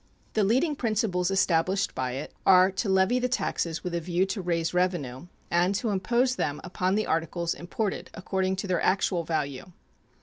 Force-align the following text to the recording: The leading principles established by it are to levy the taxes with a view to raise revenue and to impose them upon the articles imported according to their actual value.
The 0.33 0.43
leading 0.43 0.75
principles 0.75 1.29
established 1.29 1.93
by 1.93 2.13
it 2.13 2.33
are 2.43 2.71
to 2.71 2.89
levy 2.89 3.19
the 3.19 3.29
taxes 3.29 3.83
with 3.83 3.93
a 3.93 4.01
view 4.01 4.25
to 4.25 4.41
raise 4.41 4.73
revenue 4.73 5.27
and 5.51 5.75
to 5.75 5.91
impose 5.91 6.37
them 6.37 6.59
upon 6.63 6.95
the 6.95 7.05
articles 7.05 7.53
imported 7.53 8.09
according 8.15 8.55
to 8.55 8.67
their 8.67 8.81
actual 8.81 9.23
value. 9.23 9.73